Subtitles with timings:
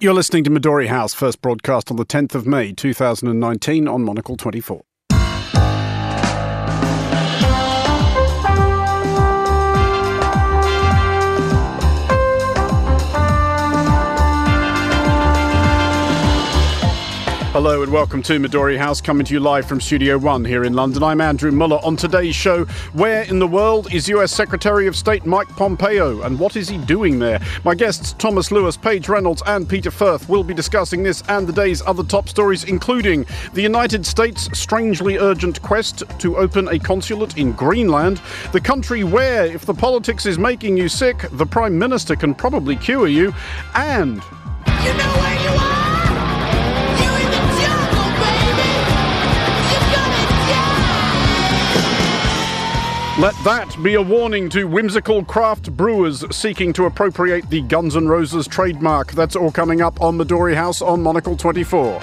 [0.00, 4.36] You're listening to Midori House, first broadcast on the 10th of May 2019 on Monocle
[4.36, 4.84] 24.
[17.58, 20.74] Hello and welcome to Midori House, coming to you live from Studio One here in
[20.74, 21.02] London.
[21.02, 21.80] I'm Andrew Mueller.
[21.82, 26.38] On today's show, where in the world is US Secretary of State Mike Pompeo and
[26.38, 27.40] what is he doing there?
[27.64, 31.52] My guests, Thomas Lewis, Paige Reynolds, and Peter Firth, will be discussing this and the
[31.52, 37.38] day's other top stories, including the United States' strangely urgent quest to open a consulate
[37.38, 38.20] in Greenland,
[38.52, 42.76] the country where, if the politics is making you sick, the Prime Minister can probably
[42.76, 43.34] cure you,
[43.74, 44.22] and.
[44.84, 45.77] You know where you are!
[53.18, 58.06] Let that be a warning to whimsical craft brewers seeking to appropriate the Guns N'
[58.06, 59.10] Roses trademark.
[59.10, 62.00] That's all coming up on Midori House on Monocle 24.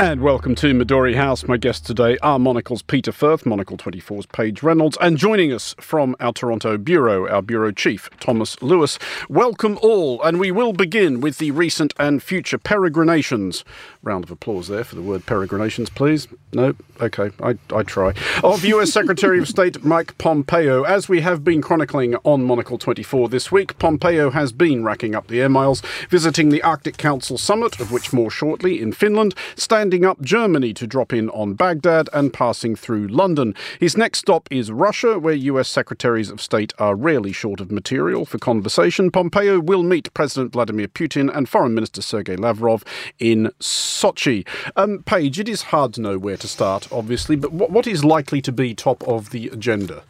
[0.00, 1.46] And welcome to Midori House.
[1.46, 6.16] My guests today are Monocle's Peter Firth, Monocle 24's Paige Reynolds, and joining us from
[6.20, 8.98] our Toronto bureau, our bureau chief, Thomas Lewis.
[9.28, 13.62] Welcome all, and we will begin with the recent and future peregrinations.
[14.02, 16.28] Round of applause there for the word peregrinations, please.
[16.54, 16.74] No?
[17.02, 18.14] Okay, I, I try.
[18.42, 20.82] Of US Secretary of State Mike Pompeo.
[20.82, 25.26] As we have been chronicling on Monocle 24 this week, Pompeo has been racking up
[25.26, 29.89] the air miles, visiting the Arctic Council summit, of which more shortly, in Finland, standing
[29.90, 33.54] up Germany to drop in on Baghdad and passing through London.
[33.80, 38.24] His next stop is Russia, where US Secretaries of State are rarely short of material
[38.24, 39.10] for conversation.
[39.10, 42.84] Pompeo will meet President Vladimir Putin and Foreign Minister Sergei Lavrov
[43.18, 44.46] in Sochi.
[44.76, 48.04] Um, Paige, it is hard to know where to start, obviously, but what, what is
[48.04, 50.04] likely to be top of the agenda?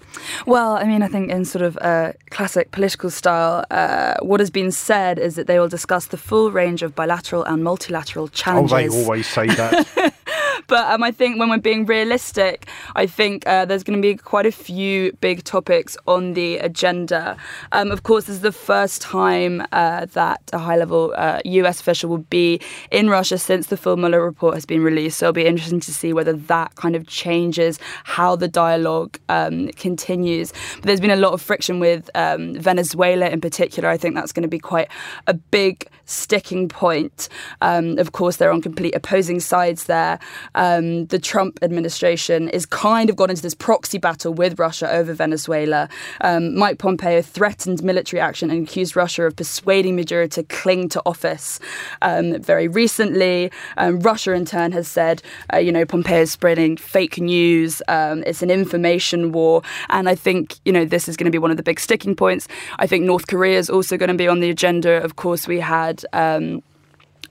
[0.46, 4.50] Well, I mean, I think in sort of uh, classic political style, uh, what has
[4.50, 8.72] been said is that they will discuss the full range of bilateral and multilateral challenges.
[8.72, 10.12] Oh, they always say that much.
[10.66, 14.16] But um, I think when we're being realistic, I think uh, there's going to be
[14.16, 17.36] quite a few big topics on the agenda.
[17.72, 21.80] Um, of course, this is the first time uh, that a high level uh, US
[21.80, 22.60] official will be
[22.90, 25.18] in Russia since the full Mueller report has been released.
[25.18, 29.68] So it'll be interesting to see whether that kind of changes how the dialogue um,
[29.68, 30.52] continues.
[30.76, 33.88] But there's been a lot of friction with um, Venezuela in particular.
[33.88, 34.88] I think that's going to be quite
[35.26, 37.28] a big sticking point.
[37.60, 40.18] Um, of course, they're on complete opposing sides there.
[40.54, 45.12] Um, the Trump administration is kind of got into this proxy battle with Russia over
[45.12, 45.88] Venezuela.
[46.20, 51.02] Um, Mike Pompeo threatened military action and accused Russia of persuading Maduro to cling to
[51.06, 51.60] office.
[52.02, 56.76] Um, very recently, um, Russia in turn has said, uh, you know, Pompeo is spreading
[56.76, 57.82] fake news.
[57.88, 61.38] Um, it's an information war, and I think you know this is going to be
[61.38, 62.48] one of the big sticking points.
[62.78, 65.02] I think North Korea is also going to be on the agenda.
[65.02, 66.04] Of course, we had.
[66.12, 66.62] Um,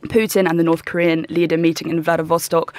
[0.04, 2.74] Putin and the North Korean leader meeting in Vladivostok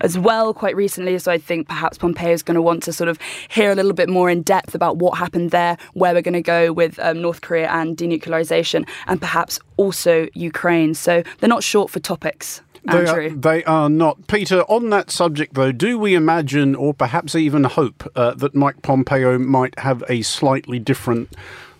[0.00, 1.18] as well quite recently.
[1.18, 3.92] So I think perhaps Pompeo is going to want to sort of hear a little
[3.92, 7.22] bit more in depth about what happened there, where we're going to go with um,
[7.22, 10.94] North Korea and denuclearization, and perhaps also Ukraine.
[10.94, 12.60] So they're not short for topics.
[12.84, 13.40] They are, Andrew.
[13.40, 14.28] they are not.
[14.28, 18.82] Peter, on that subject, though, do we imagine or perhaps even hope uh, that Mike
[18.82, 21.34] Pompeo might have a slightly different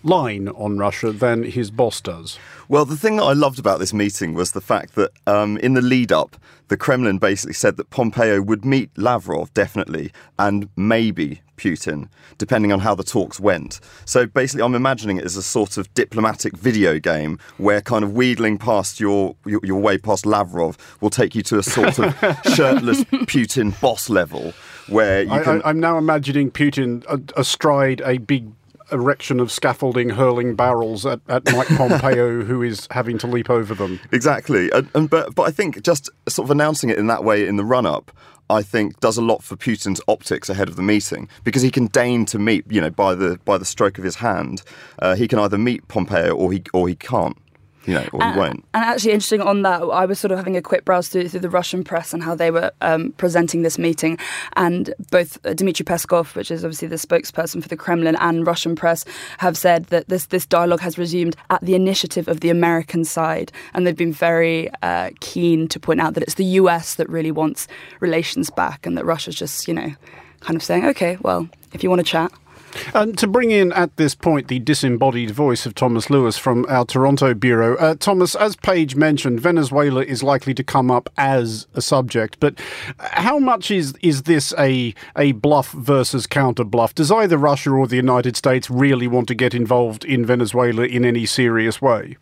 [0.07, 2.39] line on Russia than his boss does?
[2.69, 5.75] Well, the thing that I loved about this meeting was the fact that um, in
[5.75, 6.37] the lead up,
[6.69, 12.09] the Kremlin basically said that Pompeo would meet Lavrov definitely and maybe Putin,
[12.39, 13.81] depending on how the talks went.
[14.05, 18.13] So basically, I'm imagining it as a sort of diplomatic video game where kind of
[18.13, 22.15] wheedling past your, your, your way past Lavrov will take you to a sort of
[22.55, 24.53] shirtless Putin boss level
[24.89, 25.63] where you I, can.
[25.63, 27.05] I, I'm now imagining Putin
[27.37, 28.51] astride a big
[28.93, 33.75] erection of scaffolding hurling barrels at, at Mike Pompeo, who is having to leap over
[33.75, 34.01] them.
[34.13, 37.47] Exactly, and, and but but I think just sort of announcing it in that way
[37.47, 38.13] in the run up,
[38.49, 41.87] I think does a lot for Putin's optics ahead of the meeting because he can
[41.87, 44.63] deign to meet, you know, by the by the stroke of his hand,
[45.01, 47.37] uh, he can either meet Pompeo or he or he can't,
[47.87, 48.65] you know, or he won't.
[48.75, 51.41] And actually, interesting on that, I was sort of having a quick browse through, through
[51.41, 54.19] the Russian press and how they were um, presenting this meeting.
[54.55, 58.75] And both uh, Dmitry Peskov, which is obviously the spokesperson for the Kremlin, and Russian
[58.75, 59.05] press
[59.39, 63.53] have said that this, this dialogue has resumed at the initiative of the American side.
[63.73, 67.31] And they've been very uh, keen to point out that it's the US that really
[67.31, 67.69] wants
[68.01, 69.95] relations back and that Russia's just, you know,
[70.41, 72.33] kind of saying, okay, well, if you want to chat.
[72.93, 77.35] To bring in at this point the disembodied voice of Thomas Lewis from our Toronto
[77.35, 82.39] bureau, uh, Thomas, as Paige mentioned, Venezuela is likely to come up as a subject.
[82.41, 82.59] But
[82.99, 86.95] how much is is this a a bluff versus counter bluff?
[86.95, 91.05] Does either Russia or the United States really want to get involved in Venezuela in
[91.05, 92.17] any serious way?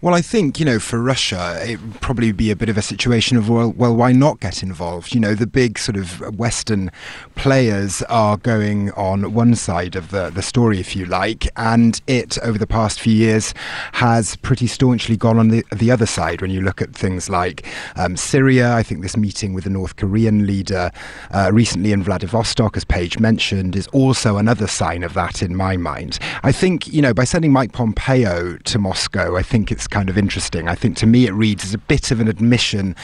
[0.00, 2.82] Well, I think, you know, for Russia, it would probably be a bit of a
[2.82, 5.12] situation of, well, well, why not get involved?
[5.12, 6.90] You know, the big sort of Western
[7.34, 12.38] players are going on one side of the, the story, if you like, and it,
[12.38, 13.54] over the past few years,
[13.94, 16.40] has pretty staunchly gone on the, the other side.
[16.40, 17.66] When you look at things like
[17.96, 20.92] um, Syria, I think this meeting with the North Korean leader
[21.32, 25.76] uh, recently in Vladivostok, as Paige mentioned, is also another sign of that in my
[25.76, 26.20] mind.
[26.44, 30.16] I think, you know, by sending Mike Pompeo to Moscow, I think it's kind of
[30.16, 30.68] interesting.
[30.68, 32.94] I think to me it reads as a bit of an admission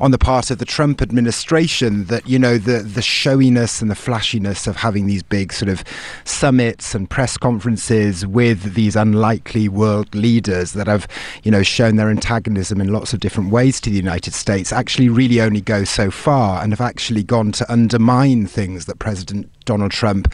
[0.00, 3.94] on the part of the Trump administration that you know the the showiness and the
[3.94, 5.84] flashiness of having these big sort of
[6.24, 11.06] summits and press conferences with these unlikely world leaders that have
[11.42, 15.08] you know shown their antagonism in lots of different ways to the United States actually
[15.08, 19.92] really only go so far and have actually gone to undermine things that President Donald
[19.92, 20.32] Trump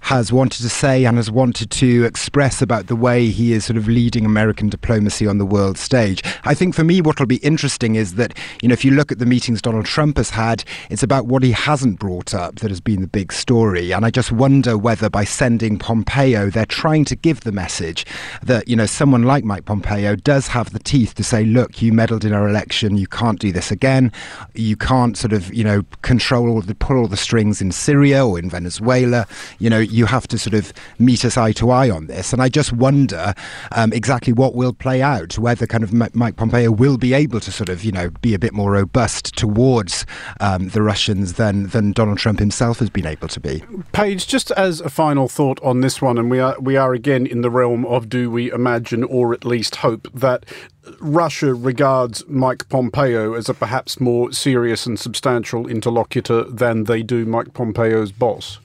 [0.00, 3.76] has wanted to say and has wanted to express about the way he is sort
[3.76, 6.22] of leading American diplomacy on the world stage.
[6.44, 9.01] I think for me, what will be interesting is that, you know, if you look
[9.10, 12.70] at the meetings Donald Trump has had, it's about what he hasn't brought up that
[12.70, 13.90] has been the big story.
[13.90, 18.06] And I just wonder whether by sending Pompeo, they're trying to give the message
[18.42, 21.92] that, you know, someone like Mike Pompeo does have the teeth to say, look, you
[21.92, 24.12] meddled in our election, you can't do this again.
[24.54, 28.26] You can't sort of, you know, control all the, pull all the strings in Syria
[28.26, 29.26] or in Venezuela.
[29.58, 32.32] You know, you have to sort of meet us eye to eye on this.
[32.32, 33.34] And I just wonder
[33.72, 37.50] um, exactly what will play out, whether kind of Mike Pompeo will be able to
[37.50, 40.04] sort of, you know, be a bit more robust towards
[40.40, 43.62] um, the Russians than, than Donald Trump himself has been able to be.
[43.92, 47.26] Paige, just as a final thought on this one, and we are we are again
[47.26, 50.44] in the realm of do we imagine or at least hope that
[51.00, 57.24] Russia regards Mike Pompeo as a perhaps more serious and substantial interlocutor than they do
[57.24, 58.58] Mike Pompeo's boss.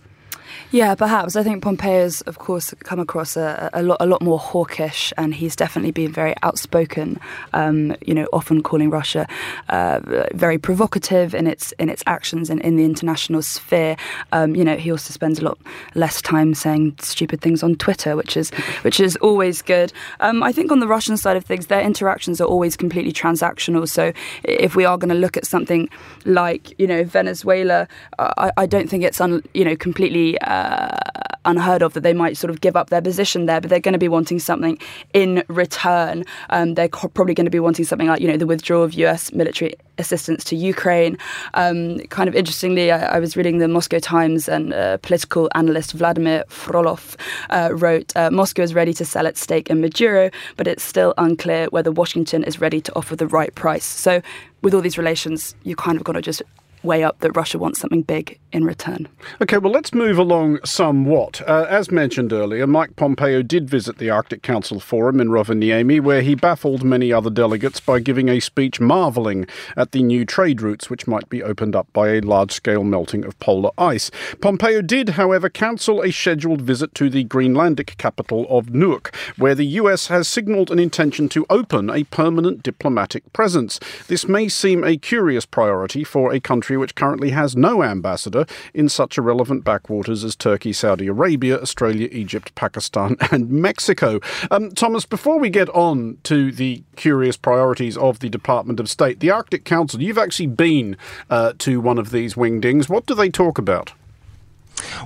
[0.70, 1.38] Yeah, perhaps.
[1.38, 5.14] I think Pompeo has, of course, come across a, a, lot, a lot more hawkish,
[5.18, 7.22] and he's definitely been very outspoken.
[7.54, 9.30] Um, you know, often calling Russia
[9.70, 10.02] uh,
[10.34, 13.96] very provocative in its in its actions in, in the international sphere.
[14.34, 15.58] Um, you know, he also spends a lot
[15.96, 18.50] less time saying stupid things on Twitter, which is
[18.82, 19.94] which is always good.
[20.20, 23.88] Um, I think on the Russian side of things, their interactions are always completely transactional.
[23.88, 24.12] So
[24.44, 25.88] if we are going to look at something
[26.26, 27.88] like you know Venezuela,
[28.20, 30.38] I, I, don't think it's un, you know completely.
[30.42, 30.98] Uh, uh,
[31.46, 33.94] unheard of that they might sort of give up their position there, but they're going
[33.94, 34.78] to be wanting something
[35.14, 36.24] in return.
[36.50, 38.94] Um, they're co- probably going to be wanting something like, you know, the withdrawal of
[38.94, 41.18] US military assistance to Ukraine.
[41.54, 45.94] Um, kind of interestingly, I, I, was reading the Moscow Times and uh, political analyst
[45.94, 47.16] Vladimir Frolov
[47.50, 51.14] uh, wrote uh, Moscow is ready to sell its stake in Maduro, but it's still
[51.18, 53.86] unclear whether Washington is ready to offer the right price.
[53.86, 54.22] So,
[54.62, 56.42] with all these relations, you kind of got to just
[56.84, 59.08] weigh up that Russia wants something big in return.
[59.42, 61.42] Okay, well, let's move along somewhat.
[61.48, 66.22] Uh, as mentioned earlier, Mike Pompeo did visit the Arctic Council Forum in Rovaniemi, where
[66.22, 70.90] he baffled many other delegates by giving a speech marvelling at the new trade routes
[70.90, 74.10] which might be opened up by a large scale melting of polar ice.
[74.42, 79.66] Pompeo did, however, cancel a scheduled visit to the Greenlandic capital of Nuuk, where the
[79.66, 83.80] US has signalled an intention to open a permanent diplomatic presence.
[84.08, 88.90] This may seem a curious priority for a country which currently has no ambassador in
[88.90, 94.20] such irrelevant backwaters as Turkey, Saudi Arabia, Australia, Egypt, Pakistan, and Mexico.
[94.52, 99.20] Um, Thomas, before we get on to the curious priorities of the Department of State,
[99.20, 100.98] the Arctic Council, you've actually been
[101.30, 102.90] uh, to one of these wingdings.
[102.90, 103.94] What do they talk about?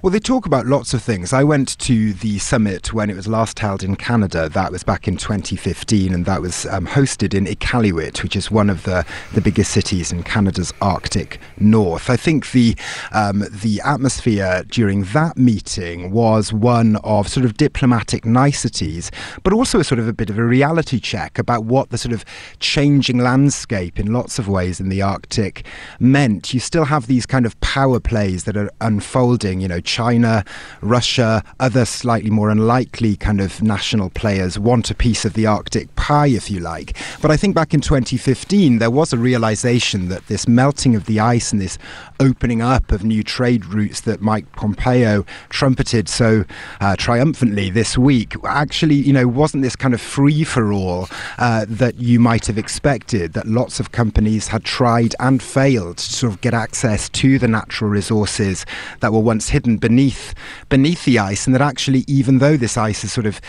[0.01, 1.33] Well, they talk about lots of things.
[1.33, 4.49] I went to the summit when it was last held in Canada.
[4.49, 8.69] That was back in 2015, and that was um, hosted in Iqaluit, which is one
[8.69, 12.09] of the, the biggest cities in Canada's Arctic north.
[12.09, 12.75] I think the
[13.11, 19.11] um, the atmosphere during that meeting was one of sort of diplomatic niceties,
[19.43, 22.13] but also a sort of a bit of a reality check about what the sort
[22.13, 22.25] of
[22.59, 25.65] changing landscape in lots of ways in the Arctic
[25.99, 26.53] meant.
[26.53, 30.43] You still have these kind of power plays that are unfolding you know, China,
[30.81, 35.95] Russia, other slightly more unlikely kind of national players want a piece of the Arctic
[35.95, 36.97] pie, if you like.
[37.21, 41.19] But I think back in 2015, there was a realization that this melting of the
[41.19, 41.77] ice and this
[42.19, 46.43] opening up of new trade routes that Mike Pompeo trumpeted so
[46.79, 51.65] uh, triumphantly this week actually, you know, wasn't this kind of free for all uh,
[51.67, 56.33] that you might have expected, that lots of companies had tried and failed to sort
[56.33, 58.65] of get access to the natural resources
[58.99, 60.33] that were once hidden beneath
[60.69, 63.39] beneath the ice, and that actually, even though this ice is sort of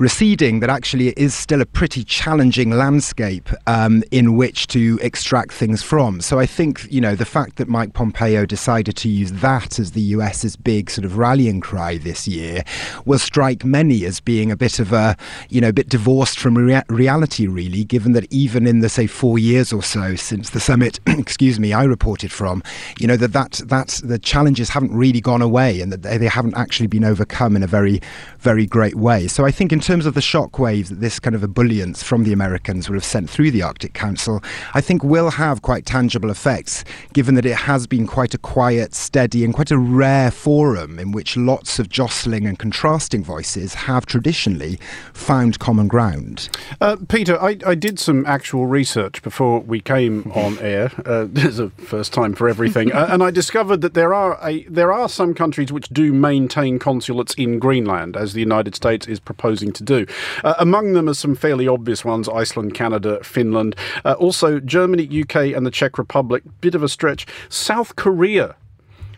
[0.00, 5.52] receding, that actually it is still a pretty challenging landscape um, in which to extract
[5.52, 6.20] things from.
[6.22, 9.92] So I think you know the fact that Mike Pompeo decided to use that as
[9.92, 12.64] the US's big sort of rallying cry this year
[13.04, 15.16] will strike many as being a bit of a
[15.50, 17.84] you know a bit divorced from rea- reality, really.
[17.84, 21.74] Given that even in the say four years or so since the summit, excuse me,
[21.74, 22.62] I reported from,
[22.98, 26.28] you know that that that the challenges haven't really gone away and that they, they
[26.28, 28.00] haven't actually been overcome in a very
[28.38, 29.26] very great way.
[29.26, 32.32] So I think in terms of the shockwaves that this kind of ebullience from the
[32.32, 34.40] Americans would have sent through the Arctic Council,
[34.72, 38.94] I think will have quite tangible effects, given that it has been quite a quiet,
[38.94, 44.06] steady, and quite a rare forum in which lots of jostling and contrasting voices have
[44.06, 44.78] traditionally
[45.12, 46.50] found common ground.
[46.80, 50.92] Uh, Peter, I, I did some actual research before we came on air.
[51.04, 54.62] Uh, there's a first time for everything, uh, and I discovered that there are a
[54.68, 59.18] there are some countries which do maintain consulates in Greenland, as the United States is
[59.18, 60.06] proposing to do.
[60.44, 65.54] Uh, among them are some fairly obvious ones: Iceland, Canada, Finland, uh, also Germany, UK,
[65.56, 66.42] and the Czech Republic.
[66.60, 67.26] Bit of a stretch.
[67.48, 68.56] South Korea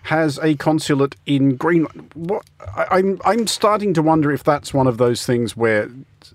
[0.04, 2.10] has a consulate in Greenland.
[2.14, 2.44] What
[2.76, 5.88] I, I'm I'm starting to wonder if that's one of those things where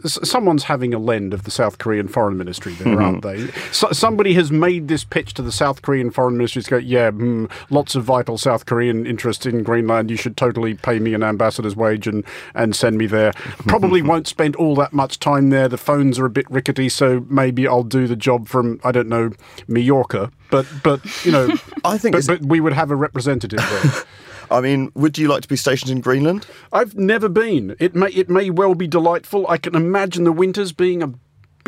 [0.06, 3.48] someone's having a lend of the South Korean foreign ministry there, aren't they?
[3.72, 7.12] So, somebody has made this pitch to the South Korean foreign ministry to go, yeah,
[7.12, 10.10] mm, lots of vital South Korean interest in Greenland.
[10.10, 13.32] You should totally pay me an ambassador's wage and, and send me there.
[13.68, 15.68] Probably won't spend all that much time there.
[15.68, 19.10] The phones are a bit rickety, so maybe I'll do the job from, I don't
[19.10, 19.32] know,
[19.68, 20.32] Mallorca.
[20.50, 24.04] But, but you know, I think but, but we would have a representative there.
[24.52, 26.46] I mean, would you like to be stationed in Greenland?
[26.72, 27.76] I've never been.
[27.80, 29.46] It may it may well be delightful.
[29.48, 31.14] I can imagine the winters being a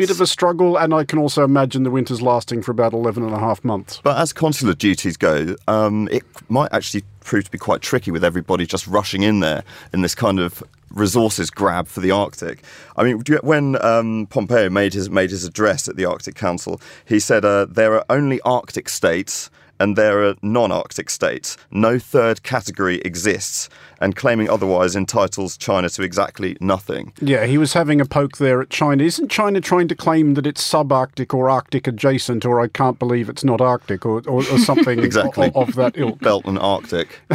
[0.00, 3.22] bit of a struggle, and I can also imagine the winters lasting for about 11
[3.22, 4.00] and a half months.
[4.02, 8.24] But as consular duties go, um, it might actually prove to be quite tricky with
[8.24, 12.62] everybody just rushing in there in this kind of resources grab for the Arctic.
[12.96, 17.20] I mean, when um, Pompeo made his made his address at the Arctic Council, he
[17.20, 19.50] said uh, there are only Arctic states.
[19.80, 21.56] And there are non Arctic states.
[21.72, 23.68] No third category exists,
[24.00, 27.12] and claiming otherwise entitles China to exactly nothing.
[27.20, 29.02] Yeah, he was having a poke there at China.
[29.02, 33.28] Isn't China trying to claim that it's subarctic or Arctic adjacent, or I can't believe
[33.28, 35.48] it's not Arctic, or, or, or something Exactly.
[35.54, 36.20] of, of that ilk?
[36.20, 37.20] Belt and Arctic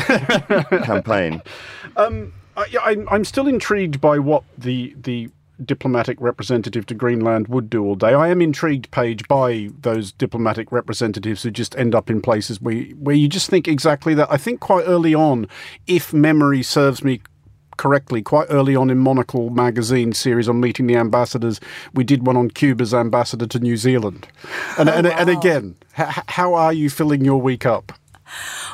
[0.84, 1.42] campaign.
[1.98, 5.30] Um, I, I'm, I'm still intrigued by what the the
[5.64, 8.14] diplomatic representative to Greenland would do all day.
[8.14, 12.84] I am intrigued, Paige, by those diplomatic representatives who just end up in places where
[12.96, 14.32] where you just think exactly that.
[14.32, 15.48] I think quite early on,
[15.88, 17.22] if memory serves me
[17.78, 21.60] correctly, quite early on in Monocle magazine series on meeting the ambassadors,
[21.94, 24.28] we did one on Cuba's ambassador to New Zealand.
[24.78, 27.92] And oh, and, and again, how are you filling your week up?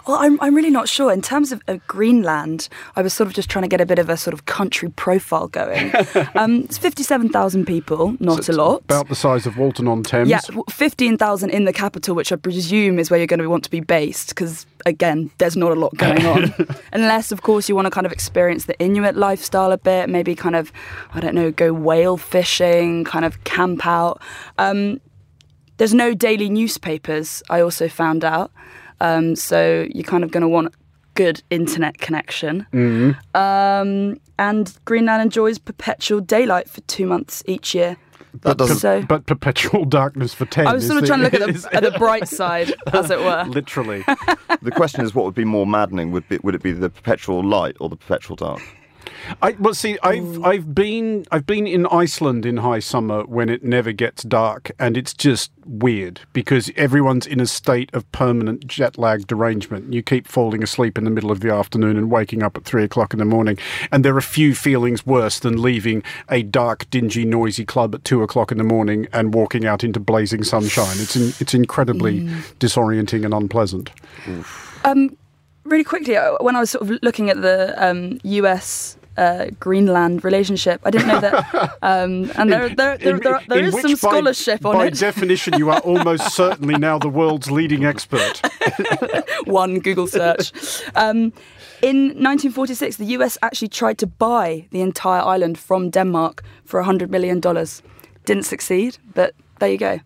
[0.07, 1.11] Well, I'm, I'm really not sure.
[1.11, 3.99] In terms of, of Greenland, I was sort of just trying to get a bit
[3.99, 5.91] of a sort of country profile going.
[6.35, 8.81] um, it's 57,000 people, not a lot.
[8.81, 10.29] About the size of Walton on Thames.
[10.29, 10.39] Yeah,
[10.69, 13.81] 15,000 in the capital, which I presume is where you're going to want to be
[13.81, 16.53] based, because again, there's not a lot going on.
[16.93, 20.35] Unless, of course, you want to kind of experience the Inuit lifestyle a bit, maybe
[20.35, 20.71] kind of,
[21.13, 24.21] I don't know, go whale fishing, kind of camp out.
[24.57, 24.99] Um,
[25.77, 28.51] there's no daily newspapers, I also found out.
[29.01, 30.73] Um, so you're kind of going to want
[31.15, 32.65] good internet connection.
[33.35, 37.97] Um, and Greenland enjoys perpetual daylight for two months each year.
[38.43, 38.77] That doesn't.
[38.77, 40.65] So But perpetual darkness for ten.
[40.65, 43.11] I was sort of the- trying to look at the, at the bright side, as
[43.11, 43.43] it were.
[43.49, 44.03] literally.
[44.61, 46.11] The question is, what would be more maddening?
[46.11, 48.61] Would be, would it be the perpetual light or the perpetual dark?
[49.41, 53.63] I well see I've I've been I've been in Iceland in high summer when it
[53.63, 58.97] never gets dark and it's just weird because everyone's in a state of permanent jet
[58.97, 59.93] lag derangement.
[59.93, 62.83] You keep falling asleep in the middle of the afternoon and waking up at three
[62.83, 63.57] o'clock in the morning.
[63.91, 68.23] And there are few feelings worse than leaving a dark, dingy, noisy club at two
[68.23, 70.97] o'clock in the morning and walking out into blazing sunshine.
[70.99, 72.21] It's in, it's incredibly
[72.59, 73.91] disorienting and unpleasant.
[74.83, 75.15] Um,
[75.63, 78.97] really quickly, uh, when I was sort of looking at the um, US.
[79.17, 80.79] Uh, Greenland relationship.
[80.85, 83.95] I didn't know that, um, and there, there, there, In- there, there is some by-
[83.97, 84.93] scholarship on by it.
[84.93, 88.41] By definition, you are almost certainly now the world's leading expert.
[89.45, 90.53] One Google search.
[90.95, 91.33] Um,
[91.81, 97.09] in 1946, the US actually tried to buy the entire island from Denmark for $100
[97.09, 97.39] million.
[98.25, 99.99] Didn't succeed, but there you go.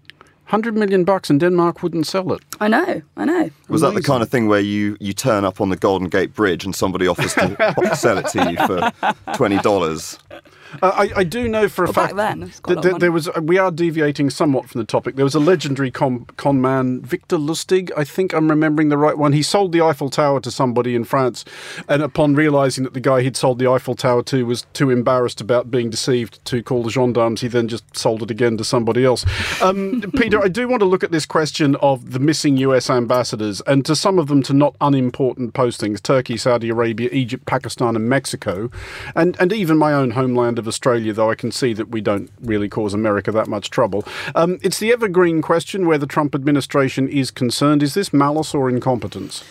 [0.46, 2.42] Hundred million bucks and Denmark wouldn't sell it.
[2.60, 3.50] I know, I know.
[3.68, 6.34] Was that the kind of thing where you, you turn up on the Golden Gate
[6.36, 10.20] Bridge and somebody offers to sell it to you for twenty dollars?
[10.82, 13.30] Uh, I, I do know for a Well, fact back then, a that there, was.
[13.42, 15.16] We are deviating somewhat from the topic.
[15.16, 17.92] There was a legendary con, con man, Victor Lustig.
[17.98, 19.34] I think I'm remembering the right one.
[19.34, 21.46] He sold the Eiffel Tower to somebody in France,
[21.88, 25.42] and upon realizing that the guy he'd sold the Eiffel Tower to was too embarrassed
[25.42, 29.06] about being deceived to call the gendarmes, he then just sold it again to somebody
[29.06, 29.26] else.
[29.62, 32.90] Um, Peter, I do want to look at this question of the missing U.S.
[32.90, 37.96] ambassadors, and to some of them to not unimportant postings: Turkey, Saudi Arabia, Egypt, Pakistan,
[37.96, 38.70] and Mexico,
[39.16, 41.14] and and even my own homeland of Australia.
[41.14, 44.06] Though I can see that we don't really cause America that much trouble.
[44.36, 48.70] Um, it's the evergreen question where the Trump administration is concerned: is this malice or
[48.70, 49.44] incompetence?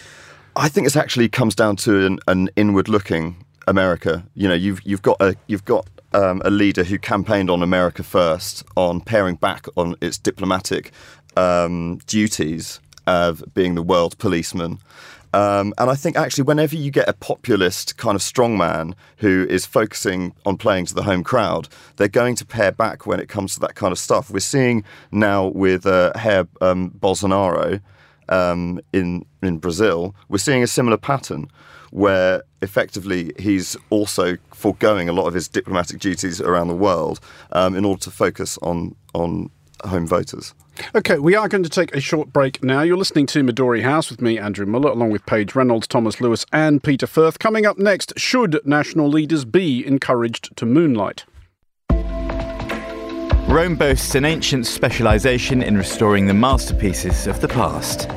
[0.56, 4.24] I think it actually comes down to an, an inward-looking America.
[4.34, 8.02] You know, you've you've got a you've got um, a leader who campaigned on America
[8.02, 10.92] first, on paring back on its diplomatic
[11.36, 14.78] um, duties of being the world policeman.
[15.34, 19.66] Um, and I think actually, whenever you get a populist kind of strongman who is
[19.66, 23.54] focusing on playing to the home crowd, they're going to pare back when it comes
[23.54, 24.30] to that kind of stuff.
[24.30, 26.12] We're seeing now with uh,
[26.60, 27.80] um, Bolsonaro
[28.28, 31.50] um, in in Brazil, we're seeing a similar pattern
[31.90, 37.18] where effectively he's also foregoing a lot of his diplomatic duties around the world
[37.52, 39.50] um, in order to focus on on
[39.88, 40.54] home voters.
[40.94, 42.82] Okay, we are going to take a short break now.
[42.82, 46.44] You're listening to Midori House with me, Andrew Mueller, along with Paige Reynolds, Thomas Lewis,
[46.52, 47.38] and Peter Firth.
[47.38, 51.24] Coming up next, should national leaders be encouraged to moonlight?
[53.48, 58.08] Rome boasts an ancient specialisation in restoring the masterpieces of the past.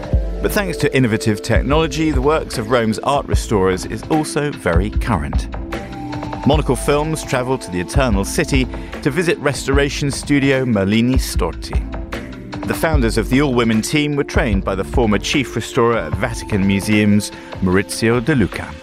[0.42, 5.67] But thanks to innovative technology, the works of Rome's art restorers is also very current.
[6.48, 8.64] Monocle Films travelled to the Eternal City
[9.02, 11.76] to visit restoration studio Merlini Storti.
[12.68, 16.14] The founders of the all women team were trained by the former chief restorer at
[16.14, 18.74] Vatican Museums, Maurizio De Luca.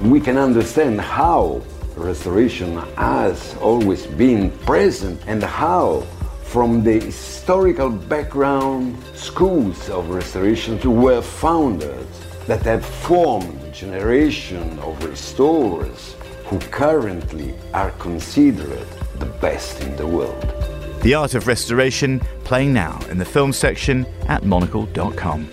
[0.00, 1.60] we can understand how
[1.96, 6.00] restoration has always been present and how
[6.44, 12.08] from the historical background schools of restoration were founded
[12.46, 16.15] that have formed a generation of restorers
[16.46, 18.86] who currently are considered
[19.18, 20.42] the best in the world.
[21.02, 25.52] The Art of Restoration playing now in the film section at monocle.com.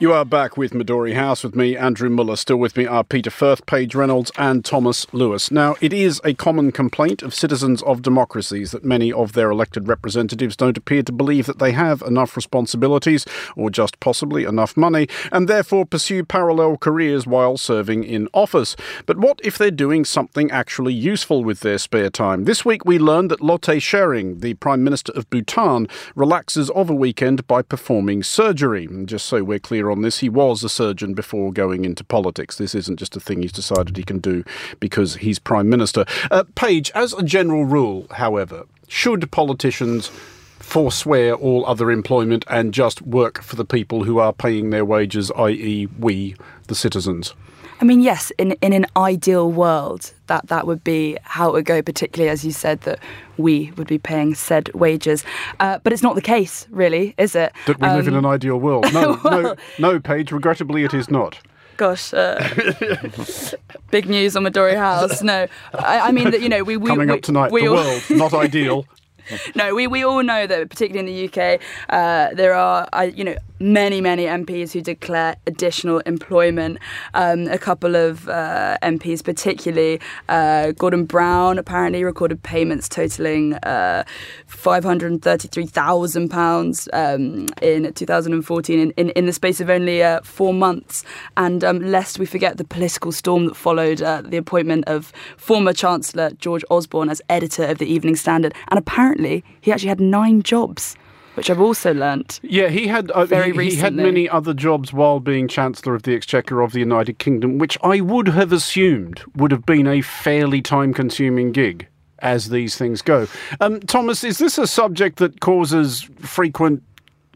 [0.00, 2.36] You are back with Midori House with me, Andrew Mueller.
[2.36, 5.50] Still with me are Peter Firth, Paige Reynolds, and Thomas Lewis.
[5.50, 9.88] Now, it is a common complaint of citizens of democracies that many of their elected
[9.88, 15.06] representatives don't appear to believe that they have enough responsibilities or just possibly enough money,
[15.32, 18.76] and therefore pursue parallel careers while serving in office.
[19.04, 22.44] But what if they're doing something actually useful with their spare time?
[22.44, 26.94] This week we learned that Lotay Tshering, the Prime Minister of Bhutan, relaxes of a
[26.94, 28.88] weekend by performing surgery.
[29.04, 32.56] Just so we're clear on this, he was a surgeon before going into politics.
[32.56, 34.44] This isn't just a thing he's decided he can do
[34.78, 36.04] because he's Prime Minister.
[36.30, 40.10] Uh, Paige, as a general rule, however, should politicians
[40.58, 45.30] forswear all other employment and just work for the people who are paying their wages,
[45.32, 46.36] i.e., we,
[46.68, 47.34] the citizens?
[47.80, 51.64] I mean, yes, in in an ideal world, that that would be how it would
[51.64, 51.80] go.
[51.82, 52.98] Particularly as you said that
[53.38, 55.24] we would be paying said wages,
[55.60, 57.52] uh, but it's not the case, really, is it?
[57.66, 58.92] That we live in Um, an ideal world.
[58.92, 61.38] No, no, no, Paige, regrettably it is not.
[61.78, 62.36] Gosh, uh,
[63.90, 65.22] big news on Midori House.
[65.22, 67.68] No, I, I mean that you know we, we Coming we, up tonight, we the
[67.68, 68.84] all- world, not ideal.
[69.54, 73.24] no, we, we all know that, particularly in the UK, uh, there are uh, you
[73.24, 76.78] know many many MPs who declare additional employment.
[77.14, 84.04] Um, a couple of uh, MPs, particularly uh, Gordon Brown, apparently recorded payments totaling uh,
[84.46, 90.02] five hundred thirty-three thousand pounds um, in 2014, in, in, in the space of only
[90.02, 91.04] uh, four months.
[91.36, 95.72] And um, lest we forget the political storm that followed uh, the appointment of former
[95.72, 100.42] Chancellor George Osborne as editor of the Evening Standard, and apparently he actually had nine
[100.42, 100.96] jobs,
[101.34, 102.40] which I've also learnt.
[102.42, 106.02] Yeah, he had uh, Very he, he had many other jobs while being Chancellor of
[106.02, 110.00] the Exchequer of the United Kingdom, which I would have assumed would have been a
[110.00, 111.86] fairly time-consuming gig.
[112.22, 113.28] As these things go,
[113.62, 116.82] um, Thomas, is this a subject that causes frequent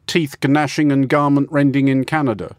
[0.06, 2.54] teeth gnashing and garment rending in Canada?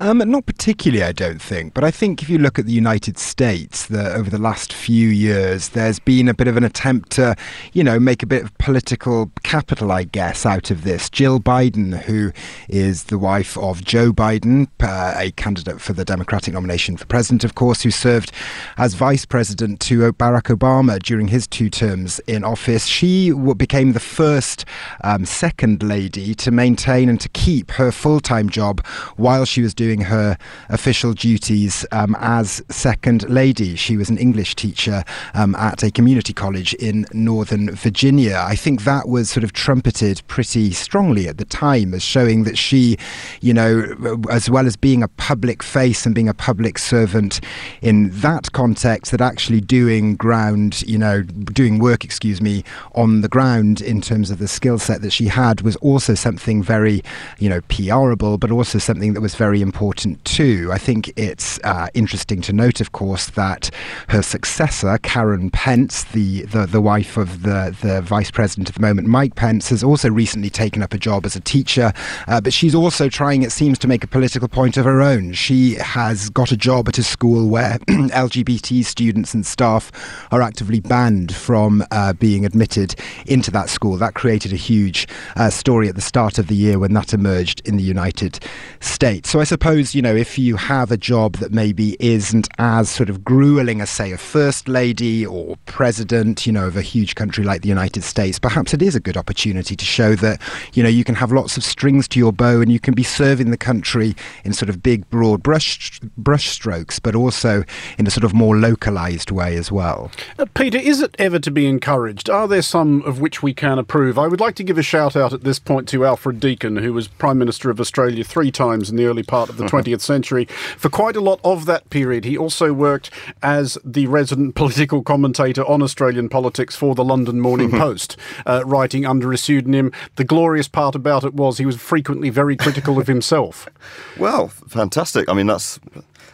[0.00, 1.74] Um, not particularly, I don't think.
[1.74, 5.08] But I think if you look at the United States, the, over the last few
[5.08, 7.34] years, there's been a bit of an attempt to,
[7.72, 11.08] you know, make a bit of political capital, I guess, out of this.
[11.08, 12.32] Jill Biden, who
[12.68, 17.44] is the wife of Joe Biden, uh, a candidate for the Democratic nomination for president,
[17.44, 18.32] of course, who served
[18.76, 22.86] as vice president to Barack Obama during his two terms in office.
[22.86, 24.64] She became the first
[25.02, 28.84] um, second lady to maintain and to keep her full time job
[29.16, 30.36] while she was doing her
[30.68, 33.76] official duties um, as second lady.
[33.76, 35.04] She was an English teacher
[35.34, 38.44] um, at a community college in Northern Virginia.
[38.46, 42.58] I think that was sort of trumpeted pretty strongly at the time as showing that
[42.58, 42.96] she,
[43.40, 47.40] you know, as well as being a public face and being a public servant
[47.82, 53.28] in that context, that actually doing ground, you know, doing work, excuse me, on the
[53.28, 57.02] ground in terms of the skill set that she had was also something very,
[57.38, 60.70] you know, PRable, but also something that was very important too.
[60.72, 63.70] I think it's uh, interesting to note, of course, that
[64.08, 68.80] her successor, Karen Pence, the, the, the wife of the, the vice president at the
[68.80, 71.92] moment, Mike Pence, has also recently taken up a job as a teacher,
[72.28, 75.32] uh, but she's also trying, it seems, to make a political point of her own.
[75.32, 79.92] She has got a job at a school where LGBT students and staff
[80.32, 82.94] are actively banned from uh, being admitted
[83.26, 83.96] into that school.
[83.96, 87.60] That created a huge uh, story at the start of the year when that emerged
[87.66, 88.40] in the United
[88.80, 89.25] States.
[89.26, 93.10] So I suppose, you know, if you have a job that maybe isn't as sort
[93.10, 97.42] of grueling as, say, a first lady or president, you know, of a huge country
[97.42, 100.40] like the United States, perhaps it is a good opportunity to show that,
[100.74, 103.02] you know, you can have lots of strings to your bow and you can be
[103.02, 107.64] serving the country in sort of big, broad brush, brush strokes, but also
[107.98, 110.08] in a sort of more localized way as well.
[110.38, 112.30] Uh, Peter, is it ever to be encouraged?
[112.30, 114.20] Are there some of which we can approve?
[114.20, 116.92] I would like to give a shout out at this point to Alfred Deakin, who
[116.92, 120.46] was Prime Minister of Australia three times in the early part of the 20th century.
[120.76, 123.10] For quite a lot of that period, he also worked
[123.42, 128.16] as the resident political commentator on Australian politics for the London Morning Post,
[128.46, 129.92] uh, writing under a pseudonym.
[130.16, 133.68] The glorious part about it was he was frequently very critical of himself.
[134.18, 135.28] Well, fantastic.
[135.28, 135.78] I mean, that's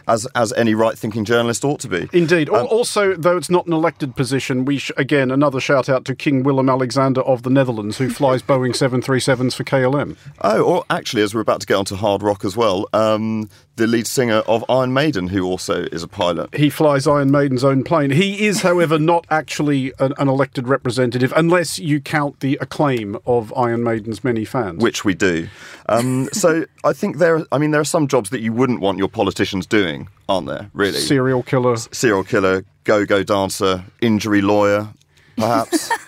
[0.07, 2.09] as as any right-thinking journalist ought to be.
[2.13, 2.49] Indeed.
[2.49, 6.15] Al also, though it's not an elected position, we sh- again another shout out to
[6.15, 10.15] King Willem Alexander of the Netherlands, who flies Boeing 737s for KLM.
[10.41, 13.87] Oh, or actually, as we're about to get onto hard rock as well, um, the
[13.87, 16.53] lead singer of Iron Maiden, who also is a pilot.
[16.55, 18.11] He flies Iron Maiden's own plane.
[18.11, 23.53] He is, however, not actually an, an elected representative, unless you count the acclaim of
[23.57, 24.81] Iron Maiden's many fans.
[24.81, 25.47] Which we do.
[25.89, 27.45] Um, so I think there.
[27.51, 30.69] I mean, there are some jobs that you wouldn't want your politicians doing, aren't there?
[30.73, 31.77] Really, serial killer.
[31.77, 34.89] serial killer, go-go dancer, injury lawyer,
[35.37, 35.89] perhaps.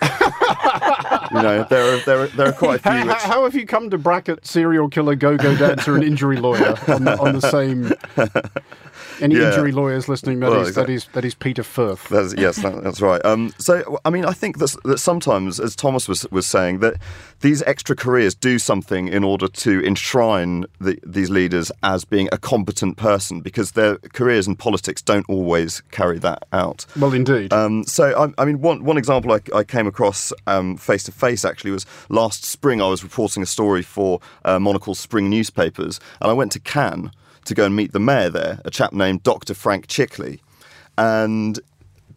[1.30, 2.90] you know, there are there are, there are quite a few.
[2.92, 6.76] How, which- how have you come to bracket serial killer, go-go dancer, and injury lawyer
[6.88, 7.92] on the, on the same?
[9.20, 9.48] Any Yeah.
[9.48, 10.40] injury lawyers listening?
[10.40, 10.94] That is Well, that exactly.
[10.94, 12.08] is that is Peter Firth.
[12.08, 13.24] That's, yes, that, that's right.
[13.24, 16.94] Um, so, I mean, I think that, that sometimes, as Thomas was, was saying, that
[17.40, 22.38] these extra careers do something in order to enshrine the, these leaders as being a
[22.38, 26.86] competent person because their careers in politics don't always carry that out.
[26.98, 27.52] Well, indeed.
[27.52, 30.32] Um, so, I, I mean, one, one example I, I came across
[30.78, 32.80] face to face actually was last spring.
[32.82, 37.10] I was reporting a story for uh, Monocle's spring newspapers, and I went to Cannes
[37.46, 39.54] to go and meet the mayor there, a chap named Dr.
[39.54, 40.40] Franck Chikli.
[40.98, 41.58] And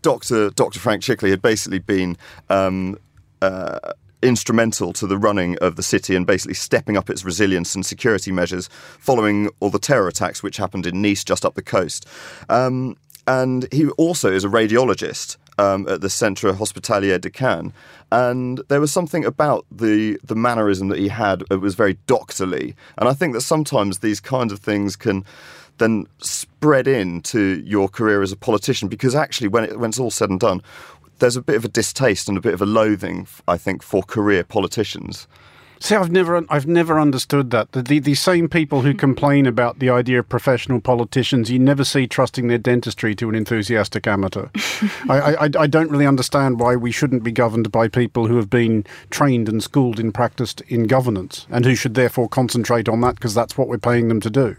[0.02, 0.50] Dr.
[0.52, 0.80] Dr.
[0.80, 2.18] Franck Chikli had basically been
[2.50, 2.98] um,
[3.42, 3.80] uh,
[4.22, 8.32] instrumental to the running of the city and basically stepping up its resilience and security
[8.32, 8.68] measures
[9.00, 12.06] following all the terror attacks which happened in Nice, just up the coast.
[12.50, 17.74] Um, and he also is a radiologist um, at the Centre Hospitalier de Cannes.
[18.12, 21.44] And there was something about the the mannerism that he had.
[21.52, 25.26] It was very doctorly, and I think that sometimes these kinds of things can
[25.78, 30.12] then spread into your career as a politician because actually, when, it, when it's all
[30.12, 30.62] said and done,
[31.20, 34.04] there's a bit of a distaste and a bit of a loathing, I think, for
[34.04, 35.28] career politicians.
[35.82, 37.72] See, I've never, I've never understood that.
[37.72, 38.98] The, the, the same people who hmm.
[38.98, 43.36] complain about the idea of professional politicians, you never see trusting their dentistry to an
[43.36, 44.50] enthusiastic amateur.
[45.10, 48.50] I, I, I don't really understand why we shouldn't be governed by people who have
[48.50, 53.16] been trained and schooled and practiced in governance, and who should therefore concentrate on that
[53.16, 54.58] because that's what we're paying them to do.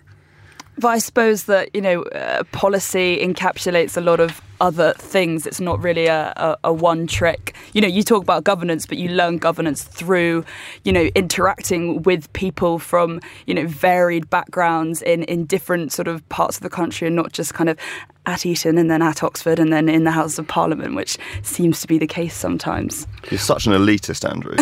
[0.78, 5.46] But I suppose that you know, uh, policy encapsulates a lot of other things.
[5.46, 7.54] It's not really a, a, a one trick.
[7.72, 10.44] You know, you talk about governance, but you learn governance through,
[10.85, 16.26] you know, interacting with people from you know varied backgrounds in in different sort of
[16.28, 17.78] parts of the country, and not just kind of
[18.26, 21.80] at Eton and then at Oxford and then in the House of Parliament, which seems
[21.80, 23.06] to be the case sometimes.
[23.30, 24.56] You're such an elitist, Andrew.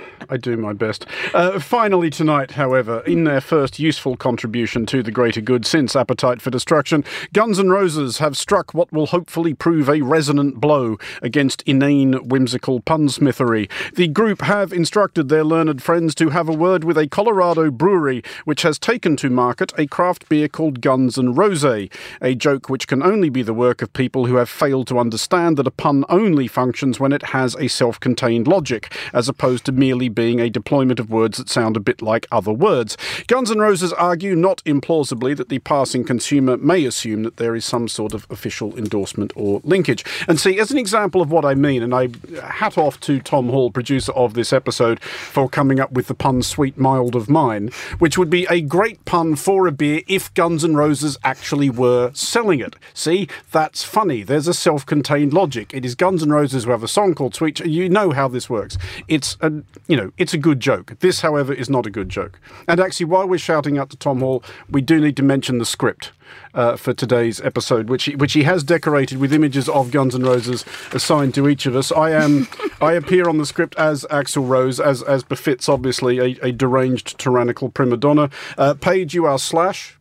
[0.30, 1.06] I do my best.
[1.34, 6.40] Uh, finally, tonight, however, in their first useful contribution to the greater good since Appetite
[6.40, 11.62] for Destruction, Guns N' Roses have struck what will hopefully prove a resonant blow against
[11.62, 13.68] inane, whimsical punsmithery.
[13.94, 18.22] The group have instructed their learned friends to have a word with a Colorado brewery
[18.44, 22.86] which has taken to market a craft beer called Guns N' Rose, a joke which
[22.86, 26.04] can only be the work of people who have failed to understand that a pun
[26.08, 30.50] only functions when it has a self contained logic, as opposed to merely being a
[30.50, 32.96] deployment of words that sound a bit like other words.
[33.26, 37.64] Guns N' Roses argue, not implausibly, that the passing consumer may assume that there is
[37.64, 40.04] some sort of official endorsement or linkage.
[40.28, 42.08] And see, as an example of what I mean, and I
[42.42, 46.42] hat off to Tom Hall, producer of this episode, for coming up with the pun
[46.42, 50.64] "sweet mild" of mine, which would be a great pun for a beer if Guns
[50.64, 52.76] N' Roses actually were selling it.
[52.94, 54.22] See, that's funny.
[54.22, 55.72] There's a self-contained logic.
[55.72, 58.50] It is Guns N' Roses who have a song called "Sweet." You know how this
[58.50, 58.76] works.
[59.08, 59.52] It's a,
[59.86, 60.98] you know, it's a good joke.
[61.00, 62.40] This, however, is not a good joke.
[62.68, 65.64] And actually, while we're shouting out to Tom Hall, we do need to mention the
[65.64, 66.12] script.
[66.54, 70.22] Uh, for today's episode, which he, which he has decorated with images of Guns N'
[70.22, 71.90] Roses assigned to each of us.
[71.90, 72.46] I am
[72.80, 77.18] I appear on the script as Axl Rose, as as befits obviously a, a deranged
[77.18, 78.30] tyrannical prima donna.
[78.56, 79.98] Uh, Paige, you are Slash,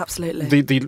[0.00, 0.46] Absolutely.
[0.46, 0.80] the the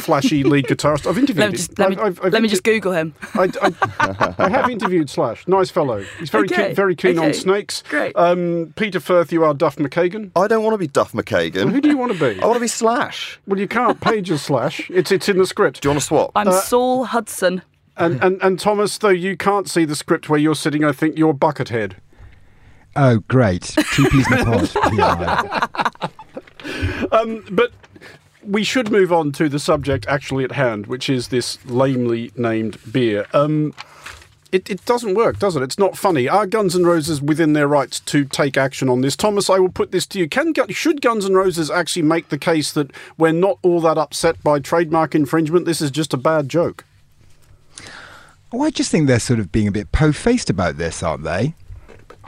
[0.00, 1.06] flashy lead guitarist.
[1.08, 2.92] I've interviewed let me just, let me, I've- I've- I've let me inter- just Google
[2.92, 3.14] him.
[3.34, 5.46] I, I, I have interviewed Slash.
[5.48, 6.04] Nice fellow.
[6.18, 7.82] He's very Okay, keen, very keen on snakes.
[7.88, 8.12] great.
[8.16, 10.30] Um, Peter Firth, you are Duff McKagan.
[10.36, 11.70] I don't want to be Duff McKagan.
[11.70, 12.40] Who do you want to be?
[12.40, 13.40] I want to be Slash.
[13.46, 14.00] Well, you can't.
[14.00, 14.90] Paige is Slash.
[14.90, 15.80] It's it's in the script.
[15.82, 16.32] Do you want to swap?
[16.36, 17.62] I'm Uh, Saul Hudson.
[17.96, 21.16] And, and and Thomas, though you can't see the script where you're sitting, I think
[21.18, 21.94] you're Buckethead.
[22.94, 23.62] Oh, great.
[23.94, 24.70] Two peas in a pod.
[24.94, 26.08] Yeah.
[27.50, 27.72] But
[28.48, 32.78] we should move on to the subject actually at hand, which is this lamely named
[32.90, 33.26] beer.
[33.32, 33.74] Um,
[34.50, 35.62] it, it doesn't work, does it?
[35.62, 36.26] It's not funny.
[36.26, 39.14] Are Guns N' Roses within their rights to take action on this?
[39.14, 40.26] Thomas, I will put this to you.
[40.28, 44.42] Can should Guns N' Roses actually make the case that we're not all that upset
[44.42, 45.66] by trademark infringement?
[45.66, 46.84] This is just a bad joke.
[48.50, 51.54] Oh, I just think they're sort of being a bit po-faced about this, aren't they?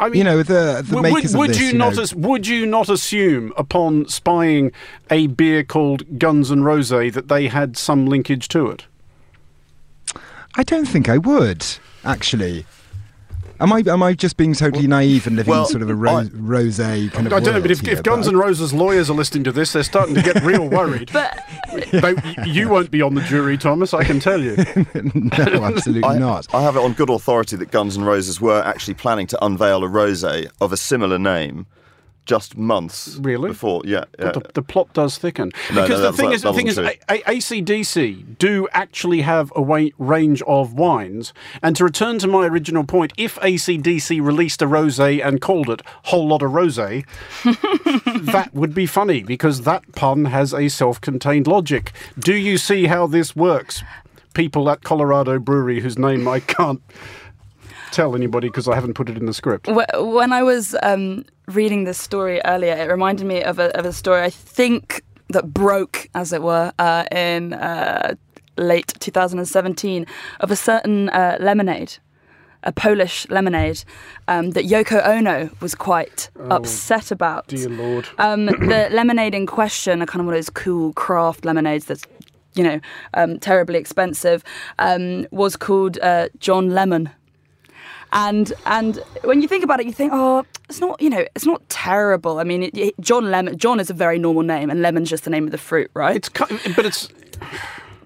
[0.01, 1.61] I mean, You know, the the would, makers would of this.
[1.63, 4.73] you you not know, as, would you not assume upon spying
[5.11, 8.87] a beer called Guns and Rose that they had some linkage to it?
[10.57, 11.65] I don't think I would
[12.05, 12.65] actually.
[13.61, 15.95] Am I am I just being totally naive and living well, in sort of a
[15.95, 18.39] ro- I- rose kind of I don't know, but if, world if Guns but- N'
[18.41, 21.11] Roses lawyers are listening to this, they're starting to get real worried.
[21.13, 21.39] But
[21.93, 24.57] Though y- you won't be on the jury, Thomas, I can tell you.
[24.95, 26.53] no, absolutely I, not.
[26.55, 29.85] I have it on good authority that Guns N' Roses were actually planning to unveil
[29.85, 31.67] a rosé of a similar name
[32.35, 33.49] just months Really?
[33.51, 33.83] before.
[33.85, 34.31] Yeah, yeah.
[34.33, 35.51] But the, the plot does thicken.
[35.75, 37.37] No, because no, the that- thing that- is, the that thing is, wasn't a- a-
[37.39, 41.33] ACDC do actually have a wa- range of wines.
[41.63, 45.83] And to return to my original point, if ACDC released a rosé and called it
[46.05, 47.05] Whole Lot of Rosé,
[48.33, 51.93] that would be funny because that pun has a self-contained logic.
[52.19, 53.83] Do you see how this works?
[54.35, 56.81] People at Colorado Brewery, whose name I can't
[57.91, 59.67] tell anybody because I haven't put it in the script.
[59.69, 61.25] When I was um,
[61.57, 65.53] reading this story earlier, it reminded me of a, of a story I think that
[65.53, 68.15] broke, as it were, uh, in uh,
[68.57, 70.07] late 2017
[70.41, 71.99] of a certain uh, lemonade.
[72.63, 73.85] A Polish lemonade
[74.29, 77.47] um, that Yoko Ono was quite upset about.
[77.49, 78.09] Oh, Dear Lord.
[78.19, 82.05] Um, the lemonade in question, a kind of one of those cool craft lemonades that's,
[82.55, 82.79] you know,
[83.15, 84.45] um, terribly expensive,
[84.79, 87.09] um, was called uh, John Lemon.
[88.13, 91.47] And and when you think about it, you think, oh, it's not, you know, it's
[91.47, 92.39] not terrible.
[92.41, 95.25] I mean, it, it- John Lemon, John is a very normal name, and lemon's just
[95.25, 96.17] the name of the fruit, right?
[96.17, 97.09] It's but it's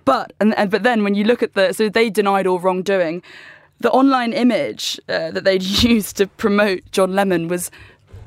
[0.05, 3.23] But and, and but then when you look at the so they denied all wrongdoing.
[3.81, 5.63] The online image uh, that they'd
[5.95, 7.71] used to promote John Lemon was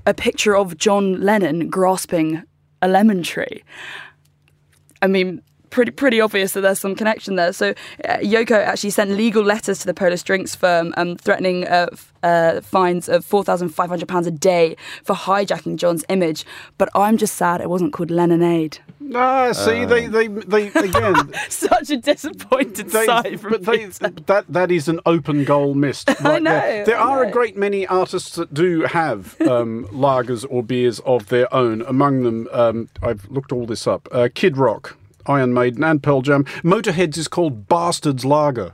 [0.06, 2.44] a picture of John Lennon grasping
[2.82, 3.64] a lemon tree.
[5.02, 7.54] I mean, pretty pretty obvious that there's some connection there.
[7.54, 7.74] So
[8.06, 12.14] uh, Yoko actually sent legal letters to the Polish drinks firm, um, threatening uh, f-
[12.24, 16.46] uh, fines of four thousand five hundred pounds a day for hijacking John's image.
[16.78, 18.80] But I'm just sad it wasn't called Lemonade.
[19.16, 21.16] Ah, see, they, they, they, again,
[21.50, 26.10] Such a disappointed they, sigh from but they, that, that is an open goal missed.
[26.22, 30.46] Right know, There, there I are a great many artists that do have um, lagers
[30.50, 31.84] or beers of their own.
[31.84, 34.98] Among them, um, I've looked all this up uh, Kid Rock,
[35.28, 36.44] Iron Maiden, and Pearl Jam.
[36.64, 38.74] Motörhead's is called Bastards Lager.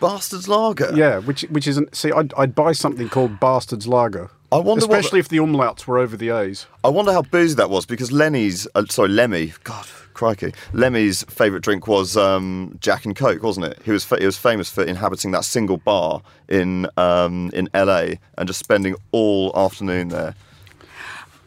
[0.00, 0.92] Bastards Lager.
[0.94, 1.94] Yeah, which which isn't.
[1.94, 4.30] See, I'd, I'd buy something called Bastards Lager.
[4.52, 6.66] I wonder what Especially if the umlauts were over the A's.
[6.82, 11.62] I wonder how boozy that was because Lenny's, uh, sorry, Lemmy, God, crikey, Lemmy's favourite
[11.62, 13.80] drink was um, Jack and Coke, wasn't it?
[13.84, 18.14] He was fa- he was famous for inhabiting that single bar in um, in LA
[18.36, 20.34] and just spending all afternoon there.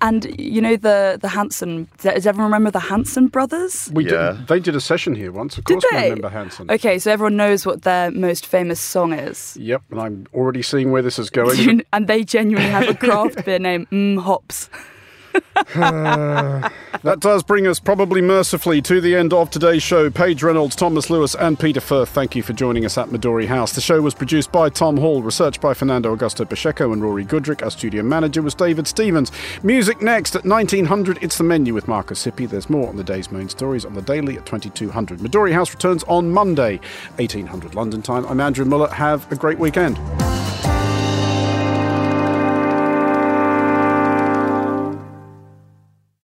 [0.03, 1.87] And you know the the Hanson.
[2.01, 3.89] Does everyone remember the Hanson brothers?
[3.93, 4.33] We Yeah.
[4.33, 5.57] did, they did a session here once.
[5.57, 6.03] Of Did course, we they?
[6.09, 6.69] remember Hanson.
[6.69, 9.55] Okay, so everyone knows what their most famous song is.
[9.57, 11.83] Yep, and I'm already seeing where this is going.
[11.93, 14.69] and they genuinely have a craft beer name, mm, Hops.
[17.03, 20.09] That does bring us probably mercifully to the end of today's show.
[20.09, 23.73] Paige Reynolds, Thomas Lewis, and Peter Firth, thank you for joining us at Midori House.
[23.73, 27.61] The show was produced by Tom Hall, researched by Fernando Augusto Pacheco and Rory Goodrick.
[27.61, 29.33] Our studio manager was David Stevens.
[29.63, 31.21] Music next at 1900.
[31.21, 32.47] It's the menu with Markus Hippi.
[32.47, 35.19] There's more on the day's main stories on the daily at 2200.
[35.19, 36.79] Midori House returns on Monday,
[37.17, 38.25] 1800 London time.
[38.27, 38.87] I'm Andrew Mueller.
[38.87, 39.99] Have a great weekend.